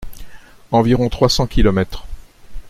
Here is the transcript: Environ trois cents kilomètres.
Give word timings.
Environ 0.71 1.09
trois 1.09 1.29
cents 1.29 1.45
kilomètres. 1.45 2.07